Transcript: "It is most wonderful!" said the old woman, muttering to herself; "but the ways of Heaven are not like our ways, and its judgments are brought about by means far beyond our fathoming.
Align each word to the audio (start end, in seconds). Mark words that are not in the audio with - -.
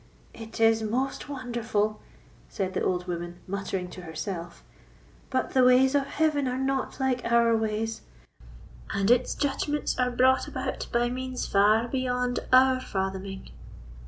"It 0.33 0.59
is 0.59 0.81
most 0.81 1.29
wonderful!" 1.29 2.01
said 2.49 2.73
the 2.73 2.81
old 2.81 3.05
woman, 3.05 3.37
muttering 3.45 3.87
to 3.91 4.01
herself; 4.01 4.63
"but 5.29 5.51
the 5.51 5.63
ways 5.63 5.93
of 5.93 6.07
Heaven 6.07 6.47
are 6.47 6.57
not 6.57 6.99
like 6.99 7.23
our 7.23 7.55
ways, 7.55 8.01
and 8.91 9.11
its 9.11 9.35
judgments 9.35 9.95
are 9.99 10.09
brought 10.09 10.47
about 10.47 10.87
by 10.91 11.09
means 11.11 11.45
far 11.45 11.87
beyond 11.87 12.39
our 12.51 12.79
fathoming. 12.79 13.51